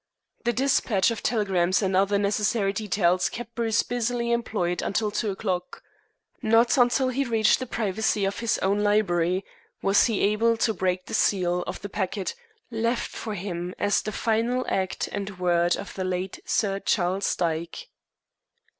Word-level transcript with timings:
The 0.45 0.51
despatch 0.51 1.11
of 1.11 1.21
telegrams 1.21 1.83
and 1.83 1.95
other 1.95 2.17
necessary 2.17 2.73
details 2.73 3.29
kept 3.29 3.53
Bruce 3.53 3.83
busily 3.83 4.31
employed 4.31 4.81
until 4.81 5.11
two 5.11 5.29
o'clock. 5.29 5.83
Not 6.41 6.75
until 6.75 7.09
he 7.09 7.23
reached 7.23 7.59
the 7.59 7.67
privacy 7.67 8.25
of 8.25 8.39
his 8.39 8.57
own 8.63 8.79
library 8.79 9.45
was 9.83 10.07
he 10.07 10.21
able 10.21 10.57
to 10.57 10.73
break 10.73 11.05
the 11.05 11.13
seal 11.13 11.61
of 11.67 11.83
the 11.83 11.89
packet 11.89 12.33
left 12.71 13.11
for 13.11 13.35
him 13.35 13.75
as 13.77 14.01
the 14.01 14.11
final 14.11 14.65
act 14.67 15.07
and 15.11 15.37
word 15.37 15.75
of 15.77 15.93
the 15.93 16.03
late 16.03 16.39
Sir 16.47 16.79
Charles 16.79 17.35
Dyke. 17.35 17.87